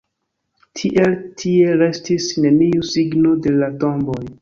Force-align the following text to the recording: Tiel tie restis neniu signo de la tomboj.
Tiel 0.79 1.13
tie 1.43 1.77
restis 1.83 2.33
neniu 2.47 2.91
signo 2.97 3.39
de 3.47 3.59
la 3.63 3.75
tomboj. 3.87 4.23